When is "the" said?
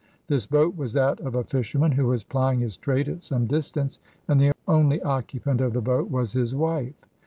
4.41-4.51, 5.73-5.81